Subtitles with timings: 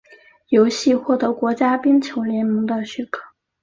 [0.47, 3.21] 游戏获得国家冰球联盟的许可。